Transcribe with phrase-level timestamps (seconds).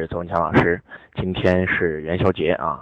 [0.00, 0.80] 是周文强老师，
[1.16, 2.80] 今天是元宵节啊，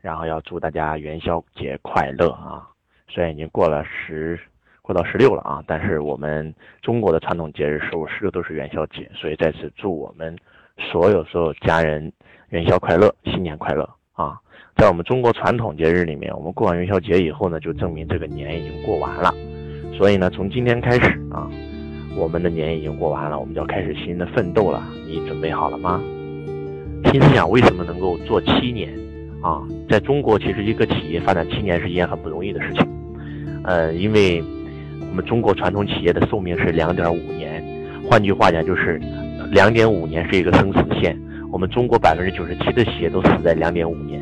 [0.00, 2.66] 然后要祝大家元宵节快乐啊！
[3.08, 4.36] 虽然已经过了十，
[4.82, 10.36] 过到十六了啊，但是我们中国的传统节日十五、十六都是元宵节，所以在此祝我们
[10.78, 12.12] 所有所有家人
[12.48, 14.36] 元宵快乐，新年快乐啊！
[14.74, 19.32] 在我们中国传统节日里面，我们过完元宵节以后呢，就证明这个年已经过完了，
[19.96, 21.48] 所以呢，从今天开始啊，
[22.16, 24.82] 我们的年已经过完了，我们就要开始新的奋斗了。
[25.06, 26.02] 你准备好了吗？
[27.10, 28.88] 新思想为什么能够做七年？
[29.42, 32.86] 啊，在中国，其实一个企业发展七年是一件很不容易的事情。
[33.64, 34.42] 呃，因为
[35.00, 37.62] 我们中国传统企业的寿命是两点五年，
[38.08, 39.00] 换句话讲就是
[39.50, 41.18] 两点五年是一个生死线。
[41.50, 44.20] 我们中国百分之九十七的企业都死在两点五年，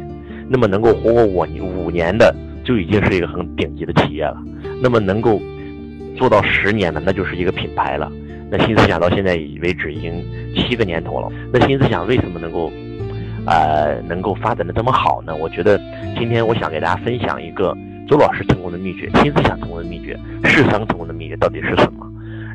[0.48, 2.34] 那么能够活过五五年的
[2.64, 4.36] 就已经是一个很顶级的企业了。
[4.82, 5.40] 那么能够
[6.16, 8.10] 做到十年的，那就是一个品牌了。
[8.50, 11.28] 那新思想到现在已为止已经七个年头了。
[11.52, 12.70] 那新思想为什么能够，
[13.46, 15.34] 呃，能够发展的这么好呢？
[15.36, 15.80] 我觉得
[16.18, 17.76] 今天我想给大家分享一个
[18.08, 22.06] 周老师成功的秘诀，新思想成功的秘诀，市商成功的秘诀到底是什么？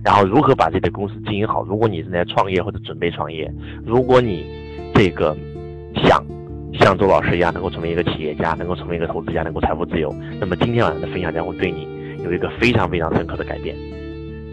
[0.04, 1.64] 然后如何把这个公司经营好？
[1.64, 3.52] 如果你正在创业或者准备创业，
[3.86, 4.46] 如果你
[4.94, 5.36] 这个
[6.04, 6.24] 想
[6.74, 11.88] 像周老师一样能够成为一个企业家，能够成为一个投资家，能够财富自由，那么今天晚上的分享将会对你
[12.24, 13.76] 有一个非常非常深刻的改变。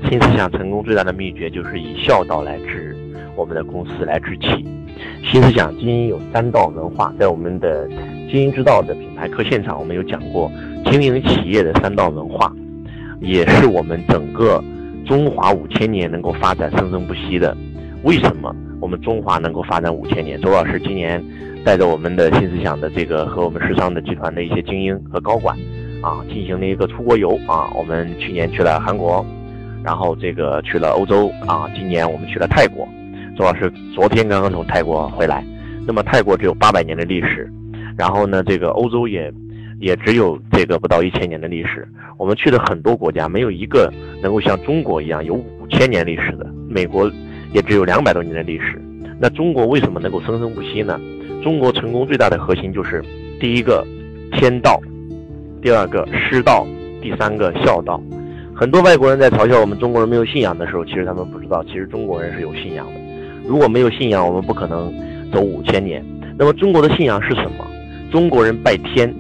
[0.08, 2.95] 新思想成功最大的秘诀就是以孝道来治
[3.34, 4.64] 我们的公司，来治企。
[5.25, 7.89] 新思想经营有三道文化，在我们的
[8.30, 10.50] 经营之道的品牌课现场，我们有讲过
[10.84, 12.53] 经营企业的三道文化，
[13.20, 14.62] 也是我们整个
[15.06, 17.56] 中华五千年能够发展生生不息的。
[18.03, 20.39] 为什么我们中华能够发展五千年？
[20.41, 21.25] 周老师今年
[21.64, 25.56] 带着我们的新思想的这个和我们时尚的集团的一些精英和高管，
[26.03, 29.25] 啊，进行了一个出国游啊，我们去年去了韩国。
[29.85, 32.89] 然后这个去了欧洲啊，今年我们去了泰国。
[33.37, 35.45] 周老师昨天刚刚从泰国回来。
[35.85, 37.51] 那么泰国只有八百年的历史，
[37.99, 39.33] 然后呢，这个欧洲也
[39.81, 41.89] 也只有这个不到一千年的历史。
[42.17, 43.92] 我们去的很多国家，没有一个
[44.23, 46.47] 能够像中国一样有五千年历史的。
[46.69, 47.11] 美国
[47.53, 48.81] 也只有两百多年的历史。
[49.19, 51.01] 那中国为什么能够生生不息呢？
[51.42, 53.03] 中国成功最大的核心就是
[53.41, 53.85] 第一个
[54.31, 54.81] 天道，
[55.61, 56.65] 第二个师道，
[57.01, 58.01] 第三个孝道。
[58.62, 62.92] 很多外国人在嘲笑我们中国人没有信仰的时候，其实他们不知道，其实中国人是有信仰的。
[63.45, 64.95] 如果没有信仰，我们不可能
[65.33, 66.00] 走五千年。
[66.39, 67.67] 那么中国的信仰是什么？
[68.12, 69.12] 中国人拜天，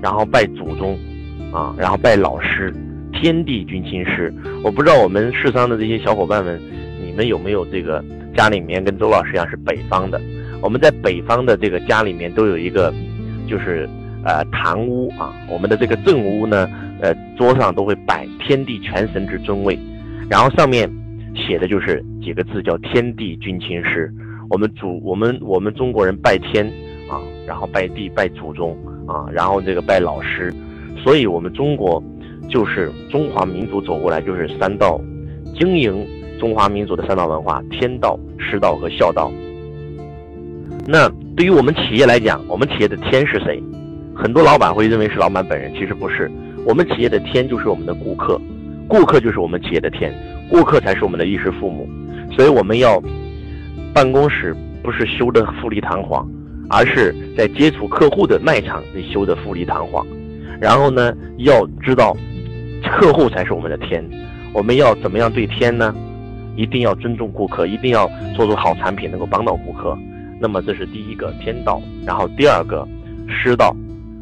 [0.00, 0.98] 然后拜祖宗，
[1.52, 2.72] 啊，然后拜老师，
[3.12, 4.32] 天地君亲师。
[4.64, 6.58] 我不知道我们世商的这些小伙伴们，
[7.04, 8.02] 你们有没有这个
[8.34, 10.18] 家里面跟周老师一样是北方的？
[10.62, 12.90] 我们在北方的这个家里面都有一个，
[13.46, 13.86] 就是
[14.24, 16.66] 呃堂屋啊，我们的这个正屋呢。
[17.02, 19.78] 呃，桌上都会摆天地全神之尊位，
[20.28, 20.90] 然后上面
[21.34, 24.12] 写的就是几个字，叫“天地君亲师”。
[24.50, 26.66] 我们祖，我们我们中国人拜天
[27.08, 30.52] 啊，然后拜地，拜祖宗啊，然后这个拜老师，
[31.04, 32.02] 所以我们中国
[32.48, 35.00] 就是中华民族走过来就是三道，
[35.56, 36.04] 经营
[36.40, 39.30] 中华民族的三道文化：天道、师道和孝道。
[40.86, 43.62] 那对于我们企业来讲，我们企业的天是谁？
[44.16, 46.28] 很多老板会认为是老板本人，其实不是。
[46.66, 48.40] 我们企业的天就是我们的顾客，
[48.88, 50.12] 顾客就是我们企业的天，
[50.48, 51.88] 顾客才是我们的衣食父母。
[52.32, 53.02] 所以我们要
[53.92, 56.28] 办公室不是修的富丽堂皇，
[56.68, 60.06] 而是在接触客户的卖场里修的富丽堂皇。
[60.60, 62.16] 然后呢，要知道
[62.84, 64.04] 客户才是我们的天，
[64.52, 65.94] 我们要怎么样对天呢？
[66.56, 69.96] 一定要尊重顾客，一定要做出好产品，能够帮到顾客。
[70.38, 72.86] 那么这是第一个天道，然后第二个
[73.28, 73.74] 师道。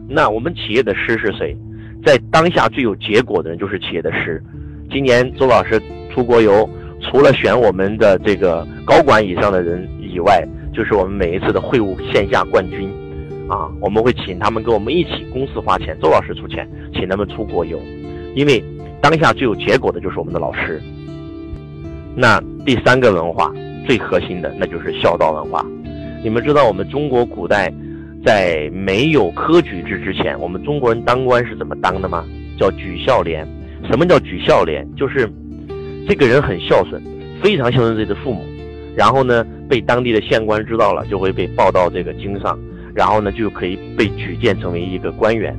[0.09, 1.57] 那我们企业的师是谁？
[2.05, 4.43] 在当下最有结果的人就是企业的师。
[4.91, 5.81] 今年周老师
[6.13, 6.69] 出国游，
[7.03, 10.43] 除了选我们的这个高管以上的人以外，
[10.73, 12.89] 就是我们每一次的会务线下冠军，
[13.49, 17.79] 啊，我们会请他们跟我们一起公司花钱，周老师出钱请他们出国游，
[18.35, 18.63] 因为
[19.01, 20.81] 当下最有结果的就是我们的老师。
[22.17, 23.53] 那第三个文化
[23.87, 25.65] 最核心的那就是孝道文化。
[26.25, 27.73] 你们知道我们中国古代。
[28.25, 32.25] 在没有科举制之前，我们中国人当官是怎么当的吗？
[32.59, 33.47] 叫举孝廉。
[33.89, 34.87] 什么叫举孝廉？
[34.97, 35.31] 就是
[36.07, 37.01] 这个人很孝顺，
[37.41, 38.43] 非常孝顺自己的父母。
[38.97, 42.59] 然后呢，被当地的县官知道了，就会被报到这个京上，
[42.95, 45.57] 然后呢，就可以被举荐成为一个官员。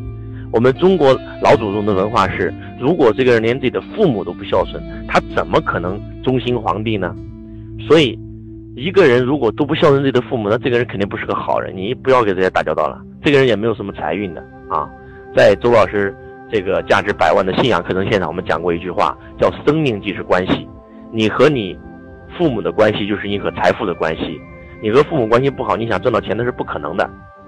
[0.51, 7.15] 我们中国老祖宗的文化是，如果这个人连自己的父母都不孝顺，他怎么可能忠心皇帝呢？
[7.87, 8.19] 所以。
[8.79, 11.75] 一个人如果都不孝顺自己的父母，那这个人肯定不是个好人。
[11.75, 13.01] 你不要跟这些打交道了。
[13.21, 14.89] 这个人也没有什么财运的啊。
[15.35, 16.15] 在周老师
[16.49, 20.65] 这个价值百万的信仰课程现场，我们讲过一句话，叫“生命即是关系”。
[21.11, 21.77] 你和你
[22.37, 24.39] 父母的关系，就是你和财富的关系。
[24.81, 27.03] 你和父母关系不好，你想挣到钱那是不可能的，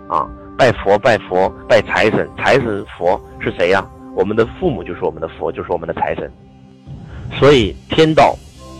[0.09, 3.87] 啊，拜佛拜佛拜财神，财神佛是谁呀？
[4.17, 6.29] 我们的父母就是我们的佛，就是我们的财神。
[7.39, 8.35] 所以天道、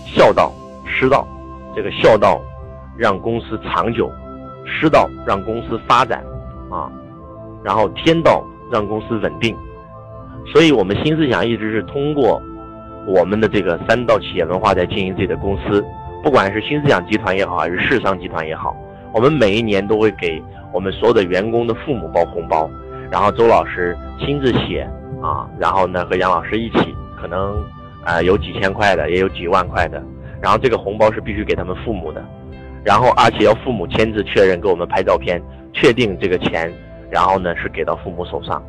[0.05, 0.51] 孝道、
[0.85, 1.25] 师道，
[1.75, 2.41] 这个孝道
[2.97, 4.11] 让公司长久，
[4.65, 6.23] 师道让公司发展，
[6.69, 6.91] 啊，
[7.63, 9.55] 然后天道让公司稳定。
[10.51, 12.41] 所以我们新思想一直是通过
[13.07, 15.83] 我们的这个三道企业文化在经营自己的公司。
[16.23, 18.75] 不管是新思想集团也好，还是世商集团也好，
[19.11, 20.41] 我们每一年都会给
[20.71, 22.69] 我们所有的员工的父母包红包，
[23.09, 24.87] 然后周老师亲自写
[25.21, 27.63] 啊，然后呢和杨老师一起，可能
[28.03, 30.03] 啊有几千块的，也有几万块的，
[30.41, 32.23] 然后这个红包是必须给他们父母的，
[32.83, 35.41] 然后而且要父母签字确认，给我们拍照片，
[35.73, 36.71] 确定这个钱，
[37.09, 38.63] 然后呢是给到父母手上，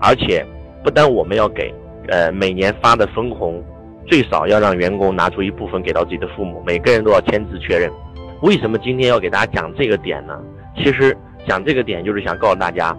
[0.00, 0.44] 而且
[0.82, 1.74] 不单我们要给，
[2.08, 3.62] 呃每年发的分红。
[4.06, 7.92] 最少要让员工拿出一部分给到自己的父母，每个人都要签字确认。
[8.40, 10.34] 为什么今天要给大家讲这个点呢？
[10.78, 11.14] 其实
[11.46, 12.96] 讲这个点就是想告诉大家，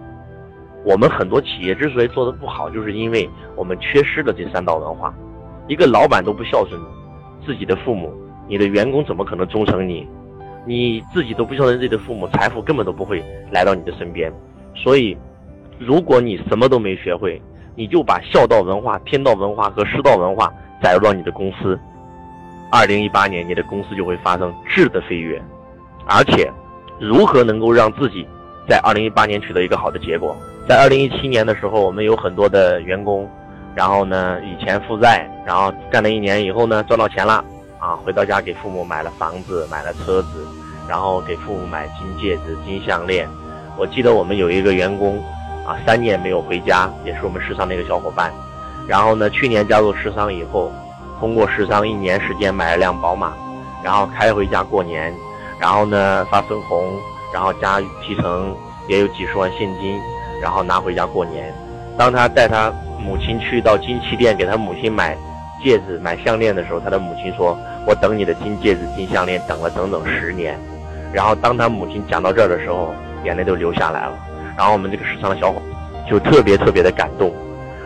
[0.85, 5.11] 我们很多企业之所以做的不好，就是因为我们缺失了这三道文化。
[5.67, 6.79] 一个老板都不孝顺
[7.49, 8.13] 自己的父母，
[8.47, 10.07] 你的员工怎么可能忠诚你？
[10.67, 14.31] 你自己都不孝顺自己的父母，财富根本都不会来到你的身边。
[14.75, 15.17] 所以，
[15.79, 17.41] 如果你什么都没学会，
[17.73, 20.53] 你就把孝道文化、天道文化和师道文化。
[20.81, 21.77] 载入到你的公司，
[22.71, 25.41] 二零一八年你的公司就会发生质的飞跃，
[26.05, 26.49] 而且
[27.01, 28.25] 如何能够让自己
[28.65, 30.33] 在二零一八年取得一个好的结果？
[30.69, 33.29] 在二零一七年的时候，我们有很多的员工，
[33.75, 37.43] 然后呢以前负债，然后干了一年以后呢赚到钱了，
[37.79, 40.45] 啊回到家给父母买了房子，买了车子，
[40.87, 43.27] 然后给父母买金戒指、金项链。
[43.77, 45.17] 我记得我们有一个员工，
[45.65, 48.33] 啊三年没有回家，也是我们市上的一个小伙伴。
[48.87, 50.71] 然后呢，去年加入世商以后，
[51.19, 53.31] 通过世商一年时间买了辆宝马，
[53.83, 55.13] 然后开回家过年，
[55.59, 56.91] 然后呢发分红，
[57.33, 58.53] 然后加提成
[58.87, 59.97] 也有几十万现金，
[60.41, 61.53] 然后拿回家过年。
[61.99, 65.17] 当他带他母亲去到金器店给他母亲买
[65.61, 70.57] 戒指、买项链的时候，他的母亲说：“我等你的金戒指、金项链等了整整十年。”
[71.11, 74.13] 然后当他母亲讲到这儿的时候，眼泪都流下来了。
[74.57, 75.61] 然后我们这个时尚的小伙
[76.09, 77.33] 就特别特别的感动。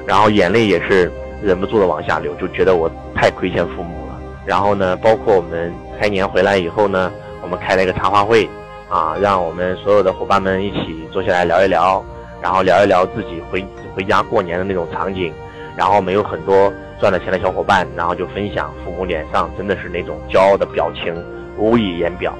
[0.05, 1.11] 然后眼泪也是
[1.41, 4.19] 忍不住的往下流，就觉得我太亏欠父母了。
[4.45, 7.11] 然后呢，包括我们开年回来以后呢，
[7.41, 8.47] 我们开了一个茶话会，
[8.91, 12.05] 啊，让我们所有的伙伴们一起坐下来聊一聊，
[12.43, 15.33] 然后聊一聊自己回回家过年的那种场景。
[15.75, 21.15] 然后我们有很多赚了钱的小伙伴，然后就分享父母脸上真的是那种骄傲的表情，
[21.57, 22.33] 无以言表。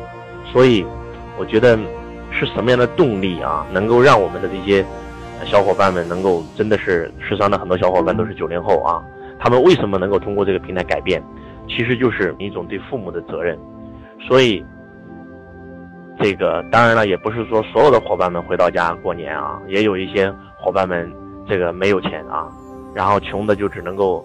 [0.52, 0.86] 所以，
[1.38, 1.78] 我觉得
[2.32, 4.86] 是什么样的动力啊，能够让我们的这些。
[5.46, 9.04] 小伙伴们能够真的是时尚的很多小伙伴都是九零后啊，
[9.38, 11.22] 他们为什么能够通过这个平台改变？
[11.68, 13.60] 其实就是一种对父母的责任。
[14.26, 14.64] 所以，
[16.18, 21.12] 这个当然了，也不是说所有的伙伴们回到家过年啊，也有一些伙伴们
[21.48, 22.52] 这个没有钱啊，
[22.94, 24.24] 然后穷的就只能够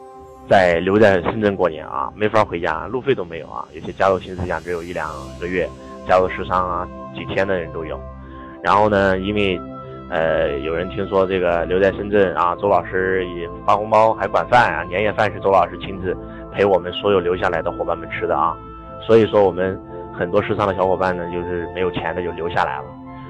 [0.48, 3.66] 在留在深圳过年啊，没法回家，路费都没有啊。
[3.72, 5.08] 有些加入新思想只有一两
[5.40, 5.68] 个月，
[6.06, 7.98] 加入时尚啊几天的人都有。
[8.62, 9.60] 然后呢，因为。
[10.10, 16.16] 呃，有人听说这个留在深圳啊，周老师也发红包还管饭啊，年夜饭是周老师亲自
[16.50, 18.56] 陪我们所有留下来的伙伴们吃的啊。
[19.06, 19.78] 所以说我们
[20.18, 22.84] 很多时尚的小伙伴呢，就是没有钱的就留下来了。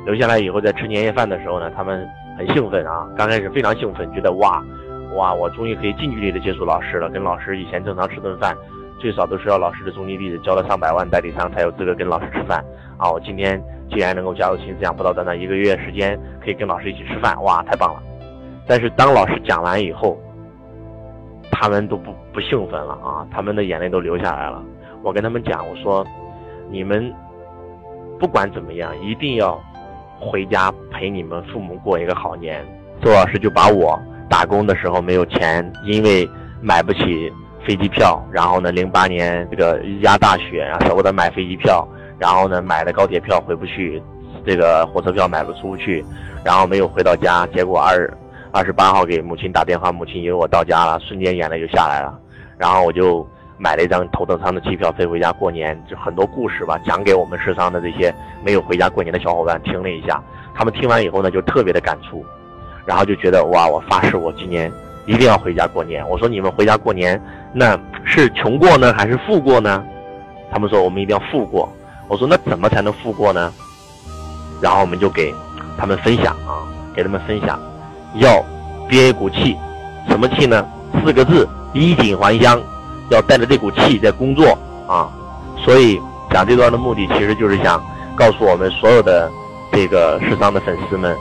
[0.06, 2.06] 留下来以后在吃年夜饭的时候呢，他们
[2.38, 4.64] 很兴奋啊，刚开始非常兴奋，觉得哇
[5.16, 8.56] 哇，我终于可以近距离的接触老师了，跟老师以前正常吃顿饭。
[9.00, 12.58] 最少都是要老师的中金地址交了上百万代理商才有资格跟老师吃饭
[12.96, 13.08] 啊！
[13.08, 18.02] 我今天既然能够加入新思想，不到短短一个月时间可以跟老师一起吃饭，哇，太棒了！
[18.66, 20.18] 但是当老师讲完以后，
[21.52, 24.60] 他们都不不兴奋了啊，他们的眼泪都流下来了。
[25.04, 26.04] 我跟他们讲，我说
[26.68, 27.14] 你们
[28.18, 29.56] 不管怎么样，一定要
[30.18, 32.64] 回家陪你们父母过一个好年。
[33.02, 33.98] 周老师就把我
[34.28, 36.28] 打工的时候没有钱，因为
[36.60, 37.32] 买不起。
[37.66, 41.86] 飞机票，然后呢，零八年这个压大雪然后，舍不得买飞机票，
[42.18, 44.02] 然后呢，买了高铁票回不去，
[44.46, 46.02] 这个火车票买不出去，
[46.42, 48.10] 然后没有回到家，结果二
[48.52, 52.18] 二十八号给母亲打电话，母亲以为我到家了，瞬间眼泪就下来了，
[52.56, 60.22] 然后我就买了一张头等舱的机票飞回家过年，就很多故事吧，讲给我们世上的这些没有回家过年的小伙伴听了一下，
[60.54, 62.24] 他们听完以后呢，就特别的感触，
[62.86, 64.72] 然后就觉得哇，我发誓我今年。
[65.06, 66.06] 一定要回家过年。
[66.06, 67.18] 我说你们回家过年，
[67.54, 69.82] 那是穷过呢，还是富过呢？
[70.52, 71.66] 他们说我们一定要富过。
[72.08, 73.50] 我说那怎么才能富过呢？
[74.60, 75.34] 然后我们就给
[75.78, 76.60] 他们分享啊，
[76.94, 77.58] 给他们分享，
[78.16, 78.44] 要
[78.86, 79.56] 憋一股气，
[80.08, 80.62] 什么气呢？
[81.02, 82.60] 四个字：衣锦还乡。
[83.10, 85.08] 要带着这股气在工作啊。
[85.64, 86.00] 所以
[86.30, 87.82] 讲这段的目的，其实就是想
[88.16, 89.30] 告诉我们所有的
[89.72, 91.16] 这个世桑的粉丝们，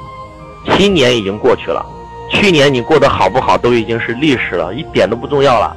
[0.78, 1.86] 新年已经过去了，
[2.30, 5.76] 去年你过得好不好都已经是历史了，一点都不重要了。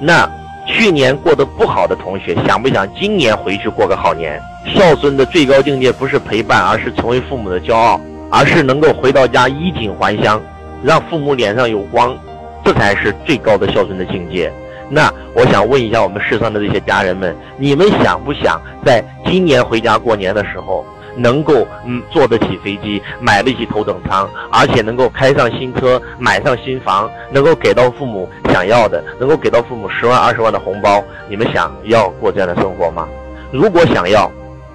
[0.00, 0.30] 那
[0.66, 4.40] 去年过得不好的同学，想不想今年回去过个好年？
[4.74, 7.98] 孝顺的最高境界不是陪伴，而是成为父母的骄傲，
[8.30, 10.40] 而是能够回到家衣锦还乡，
[10.82, 12.14] 让父母脸上有光，
[12.62, 14.52] 这才是最高的孝顺的境界。
[14.92, 20.84] 那我想问一下我们世上的这些家人们，你们想不想在今年回家过年的时候，
[21.16, 31.02] 能够嗯坐得起飞机，买得起头等舱，而且能够开上新车，买上新房，能够给到父母想要的，能够给到父母十万二十万的红包？
[31.28, 33.06] 你们想要过这样的生活吗？
[33.52, 34.28] 如果想要，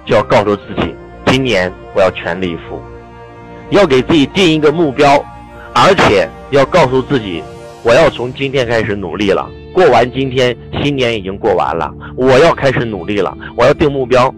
[0.06, 0.96] 就要告诉自己，
[1.26, 2.80] 今年我要全力以赴，
[3.68, 5.22] 要给自己定一个目标，
[5.74, 7.42] 而且要告诉自己，
[7.82, 9.46] 我要从今天开始努力了。
[9.76, 13.36] 过完今天，新年已经过完了，我要开始努力了。
[13.58, 14.34] 我要定目标，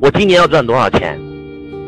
[0.00, 1.18] 我今年要赚多少钱？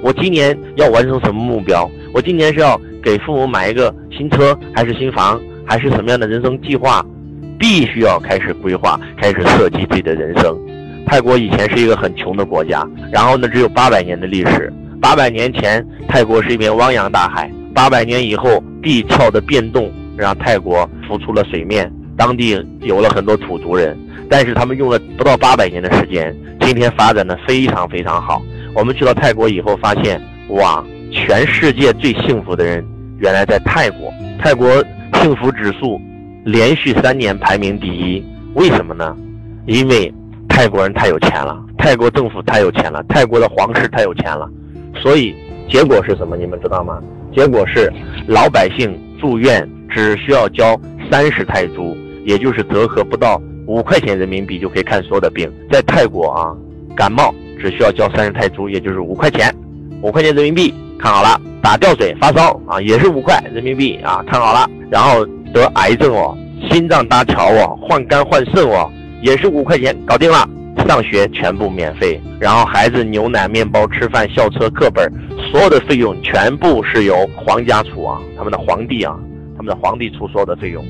[0.02, 1.88] 我今年要完成什么目标？
[2.12, 7.06] 我今年是要给父母买一个新车，还是新房，还是什么样的人生计划？
[7.56, 10.58] 必须要开始规划，开始设计自己的人生。
[11.06, 14.72] 泰国以前是一个很穷的国家，然后呢，只有八百年的历史。
[15.00, 21.88] 八百年前，泰国是一片汪洋大海；八百年以后，地壳的变动让泰国浮出了水面。
[22.16, 28.42] 当地有了很多土族人，但是他们用了不到八百年的时间，今天发展的非常非常好。
[28.74, 32.84] 我们去到泰国以后，发现哇，全世界最幸福的人
[33.18, 34.12] 原来在泰国。
[34.38, 34.82] 泰国
[35.14, 36.00] 幸福指数
[36.44, 39.16] 连续三年排名第一，为什么呢？
[39.66, 40.12] 因为
[40.48, 44.48] 泰国人太有钱了，泰国政府太有钱了，泰国的皇室太有钱了。
[45.00, 45.34] 所以
[45.68, 46.36] 结果是什么？
[46.36, 47.00] 你们知道吗？
[47.34, 47.92] 结果是
[48.26, 50.78] 老百姓住院只需要交
[51.10, 51.96] 三十泰铢。
[52.24, 56.54] 也就是折合不到五块钱人民币就可以看所有的病，在泰国啊，
[56.96, 59.54] 感冒只需要交三十泰铢，也就是五块钱，
[60.02, 61.40] 五块钱人民币看好了。
[61.62, 64.68] 打吊水发烧啊，也是五块人民币啊，看好了。
[64.90, 65.24] 然后
[65.54, 66.36] 得癌症哦，
[66.68, 68.90] 心脏搭桥哦，换肝换肾哦，
[69.22, 70.48] 也是五块钱搞定了。
[70.88, 75.08] 上学全部免费，然后孩子牛奶、面包、吃饭、校车、课本，
[75.52, 79.16] 所有的费用全部是由皇家出啊，他们的皇帝啊，
[79.56, 80.84] 他们的皇帝出所有的费用。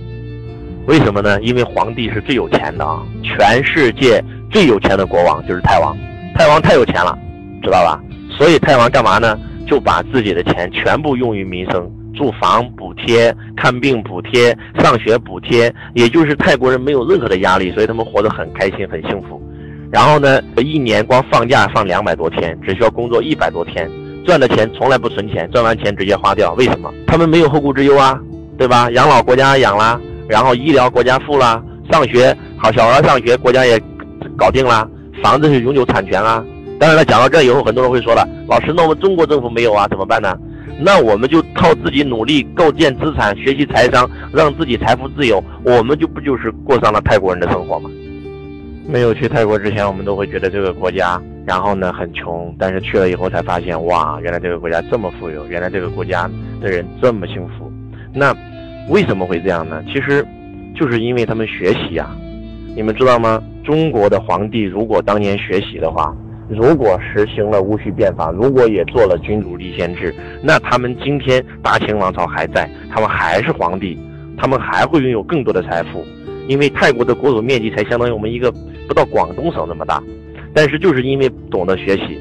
[0.86, 1.40] 为什么呢？
[1.40, 3.02] 因为皇帝是最有钱的啊！
[3.22, 5.96] 全世界最有钱的国王就是泰王，
[6.34, 7.16] 泰王太有钱了，
[7.62, 8.00] 知道吧？
[8.30, 9.38] 所以泰王干嘛呢？
[9.64, 19.40] 就把自己的钱全部用于民生，住房补贴、看病补贴、上学补贴，也就是泰国人没有任何的压力，所以他们活得很开心、很幸福。
[19.90, 23.88] 然后呢，一年光放假放两百多天，只需要工作一百多天，
[24.26, 26.52] 赚的钱从来不存钱，赚完钱直接花掉。
[26.54, 26.92] 为什么？
[27.06, 28.20] 他们没有后顾之忧啊，
[28.58, 28.90] 对吧？
[28.90, 29.98] 养老国家养啦。
[30.32, 33.78] 然后医疗国家付了，上学好小孩上学国家也
[34.34, 34.88] 搞定了，
[35.22, 36.42] 房子是永久产权啦。
[36.80, 40.34] 当然了，讲到这以后，很多人会说了，老师，那我们中国政府没有啊，怎么办呢？
[40.80, 47.90] 那我们就靠自己努力构建资产，学习财商，让自己财富自由，我们就不就是过上了泰国人的生活吗？
[48.88, 56.26] 没有去泰国之前，我们都会觉得这个国家，然后呢很穷，但是去了以后才发现，哇，原来这个国家这么富有，原来这个国家
[56.58, 57.70] 的人这么幸福。
[58.14, 58.34] 那。
[58.88, 59.82] 为什么会这样呢？
[59.86, 60.26] 其实，
[60.74, 62.10] 就是因为他们学习呀。
[62.74, 63.42] 你们知道吗？
[63.64, 66.14] 中国的皇帝如果当年学习的话，
[66.48, 73.98] 如果实行了戊戌变法，如果也做了君主立宪制，那他们今天大清王朝还在，他们还是皇帝，
[74.36, 76.04] 他们还会拥有更多的财富。
[76.48, 78.50] 因为泰国的国土面积才相当于我们一个
[78.88, 80.02] 不到广东省那么大，
[80.52, 82.18] 但是就是因为懂得学习。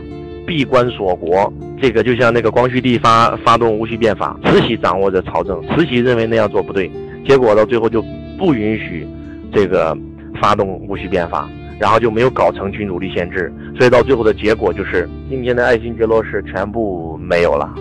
[0.51, 6.91] 闭关锁国，这个就像那个光绪帝发发动戊戌变法，慈禧掌握着朝政，慈禧认为那样做不对，
[7.25, 8.03] 结果到最后就
[8.37, 9.07] 不允许
[9.53, 9.97] 这个
[10.41, 17.73] 发动戊戌变法，然后就没有搞成君主立宪制，所以到最后的结果就是今天的爱新觉罗氏全部没有了，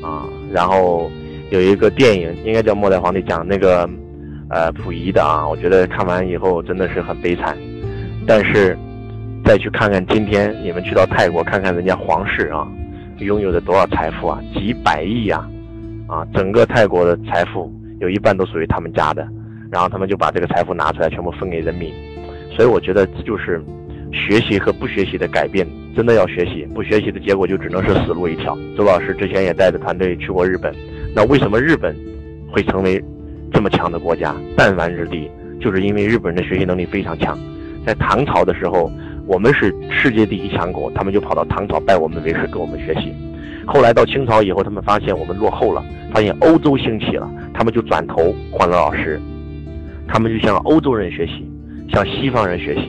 [0.00, 1.10] 啊，然后
[1.50, 3.90] 有一个电影应该叫《末代皇帝》，讲那个
[4.48, 7.58] 呃溥仪的啊，我觉得看完以后真的是很悲惨，
[8.28, 8.78] 但是。
[9.44, 12.66] 再去看看今天你们去到泰国看看人家皇室啊，
[13.18, 15.46] 拥有的多少财富啊，几百亿呀，
[16.06, 17.70] 啊，整个泰国的财富
[18.00, 19.26] 有一半都属于他们家的，
[19.70, 21.92] 然后他们就把这个财富拿出来全部分给人民，
[22.56, 23.62] 所以我觉得这就是
[24.12, 28.56] 学习和不学习的改变，真的要学习，不学习的结果就只能是死路一条。
[28.76, 30.72] 周老师之前也带着团队去过日本，
[31.14, 31.94] 那为什么日本
[32.50, 33.02] 会成为
[33.52, 34.34] 这么强的国家？
[34.56, 35.28] 弹丸之地，
[35.60, 37.36] 就是因为日本人的学习能力非常强，
[37.84, 38.90] 在唐朝的时候。
[39.32, 43.14] 我们是世界第一强国，他们就跑到唐朝拜我们为师，跟我们学习。
[43.66, 49.18] 后来到清朝以后，他们发现我们落后了，发现欧洲兴起了，他们就转头换了老师。
[50.06, 51.50] 他们就向欧洲人学习，
[51.90, 52.82] 向西方人学习，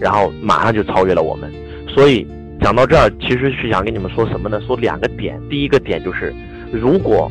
[0.00, 1.52] 然后马上就超越了我们。
[1.86, 2.26] 所以，
[2.62, 4.58] 讲到这儿，其实是想跟你们说什么呢？
[4.66, 5.38] 说两个点。
[5.50, 6.32] 第一个点就是，
[6.72, 7.30] 如果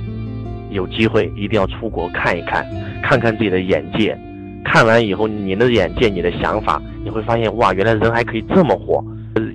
[0.69, 2.63] 有机会，一定要出国看一看，
[3.01, 4.15] 看看自己的眼界。
[4.63, 9.03] 看完以后，你的眼界、你的想法，你会发现，哇，原来人还可以这么活。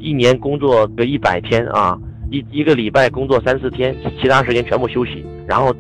[0.01, 1.99] 一年工作个一百天啊，
[2.31, 5.25] 一一个礼拜工作三四天，其他时间全部休息。
[5.47, 5.75] 然后，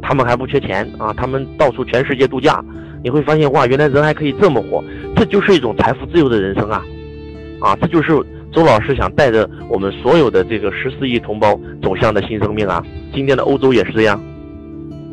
[0.00, 2.64] 他们还不缺钱啊，他们到处全世界度假。
[3.02, 4.82] 你会发现，哇，原来人还可以这么活，
[5.14, 6.84] 这就是一种财富自由的人生啊！
[7.60, 8.08] 啊，这就是
[8.52, 12.84] 周老师想带着我们所有的这个十四亿同胞走向的新生命啊！
[13.14, 14.20] 今天的欧洲也是这样。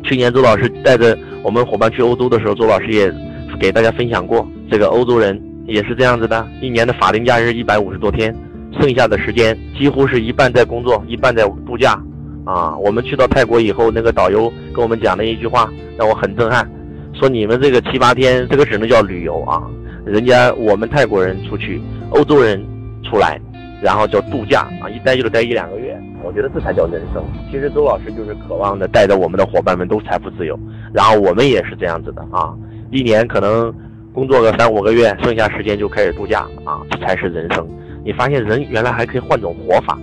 [0.02, 3.12] 去年周老师带着我们伙伴去欧洲的时候，周老师也
[3.56, 8.34] 给大家分享过，这个欧洲人也是这样子的，一年的法定假日一百五十多天，
[8.80, 12.00] 剩下的时间几乎是一半在工作，一半在度假。
[12.44, 16.70] 啊，我们去到泰国以后，那个导游跟我们讲的一句话让我很震撼。
[17.12, 19.62] 说你们这个七八天，这个只能叫旅游啊！
[20.04, 22.64] 人家我们泰国人出去，欧洲人
[23.02, 23.40] 出来，
[23.82, 25.98] 然后叫度假啊，一待就是待一两个月。
[26.22, 27.24] 我觉得这才叫人生。
[27.50, 30.56] 其实周老师就是渴望的，带着我们的伙伴们都财富自由，
[30.92, 32.54] 然后我们也是这样子的啊，
[32.90, 33.72] 一年可能
[34.12, 37.66] 工作个三五个月，剩下时间就开始度假啊，这才是人生。
[38.04, 39.98] 你发现人原来还可以换种活法。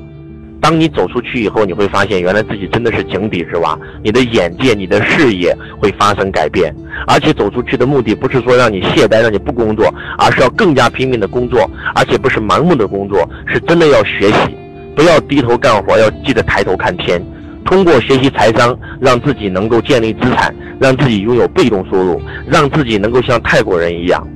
[0.60, 6.74] 当你走出去以后，你会发现原来自己真的是井底之蛙，你的眼界、你的视野会发生改变。
[7.06, 14.56] 而且走出去的目的不是说让你懈怠、让你不工作，而是要更加拼命的工作，而且不是盲目的工作，是真的要学习，
[14.96, 17.22] 不要低头干活，要记得抬头看天。
[17.66, 24.28] 通过学习财商，让自己能够建立资产，让自己拥有被动收入，让自己能够像泰国人一样，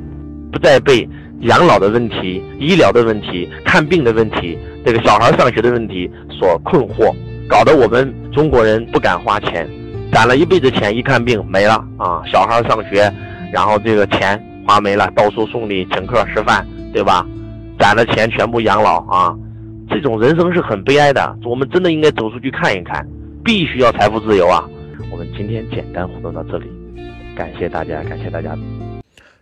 [0.51, 1.07] 不再被。
[1.41, 7.13] 养老的问题、医疗的问题、看病的问题、这个小孩上学的问题所困惑，
[7.47, 9.69] 搞得我们中国人不敢花钱，
[10.11, 12.23] 攒了一辈子钱，一看病没了啊！
[12.25, 13.13] 小孩上学，
[13.53, 17.23] 然后这个钱花没了，到处送礼、请客吃饭，对吧？
[17.77, 19.35] 攒的钱全部养老啊！
[19.89, 21.37] 这种人生是很悲哀的。
[21.43, 23.07] 我们真的应该走出去看一看，
[23.43, 24.67] 必须要财富自由啊！
[25.11, 26.67] 我们今天简单互动到这里，
[27.35, 28.57] 感谢大家，感谢大家。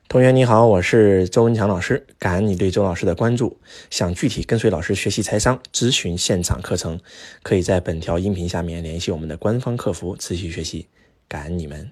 [0.08, 3.60] 同学你好，我是周文强老师，感恩你对周老师的关注。
[3.90, 7.00] 想具体跟随老师学习财商、咨询现场课程，
[7.42, 10.88] 可以在本条音频下面联系我们的官方客服，持续学习。
[11.28, 11.90] 感恩你们。